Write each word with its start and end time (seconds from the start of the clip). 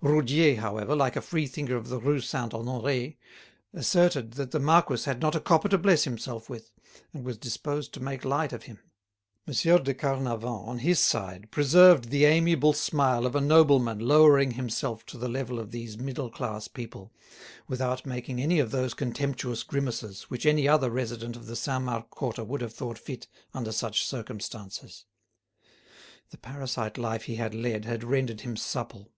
Roudier, 0.00 0.54
however, 0.54 0.94
like 0.94 1.16
a 1.16 1.20
free 1.20 1.48
thinker 1.48 1.74
of 1.74 1.88
the 1.88 1.98
Rue 1.98 2.20
Saint 2.20 2.52
Honoré, 2.52 3.16
asserted 3.74 4.34
that 4.34 4.52
the 4.52 4.60
marquis 4.60 5.02
had 5.04 5.20
not 5.20 5.34
a 5.34 5.40
copper 5.40 5.68
to 5.68 5.78
bless 5.78 6.04
himself 6.04 6.48
with, 6.48 6.70
and 7.12 7.24
was 7.24 7.36
disposed 7.36 7.92
to 7.94 8.00
make 8.00 8.24
light 8.24 8.52
of 8.52 8.62
him. 8.70 8.78
M. 9.48 9.82
de 9.82 9.92
Carnavant 9.92 10.68
on 10.68 10.78
his 10.78 11.00
side 11.00 11.48
preserved 11.50 12.10
the 12.10 12.24
amiable 12.24 12.72
smile 12.72 13.26
of 13.26 13.34
a 13.34 13.40
nobleman 13.40 13.98
lowering 13.98 14.52
himself 14.52 15.04
to 15.06 15.18
the 15.18 15.26
level 15.28 15.58
of 15.58 15.72
these 15.72 15.98
middle 15.98 16.30
class 16.30 16.68
people, 16.68 17.12
without 17.66 18.06
making 18.06 18.40
any 18.40 18.60
of 18.60 18.70
those 18.70 18.94
contemptuous 18.94 19.64
grimaces 19.64 20.30
which 20.30 20.46
any 20.46 20.68
other 20.68 20.88
resident 20.88 21.34
of 21.34 21.46
the 21.46 21.56
Saint 21.56 21.82
Marc 21.82 22.10
quarter 22.10 22.44
would 22.44 22.60
have 22.60 22.72
thought 22.72 22.96
fit 22.96 23.26
under 23.52 23.72
such 23.72 24.04
circumstances. 24.06 25.06
The 26.30 26.38
parasite 26.38 26.96
life 26.96 27.24
he 27.24 27.34
had 27.34 27.56
led 27.56 27.86
had 27.86 28.04
rendered 28.04 28.42
him 28.42 28.56
supple. 28.56 29.10